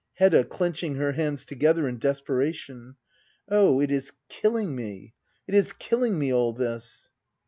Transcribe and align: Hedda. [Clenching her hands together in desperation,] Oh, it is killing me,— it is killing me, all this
Hedda. 0.15 0.45
[Clenching 0.45 0.95
her 0.95 1.11
hands 1.11 1.45
together 1.45 1.87
in 1.87 1.99
desperation,] 1.99 2.95
Oh, 3.47 3.79
it 3.79 3.91
is 3.91 4.13
killing 4.29 4.75
me,— 4.75 5.13
it 5.47 5.53
is 5.53 5.73
killing 5.73 6.17
me, 6.17 6.33
all 6.33 6.53
this 6.53 7.09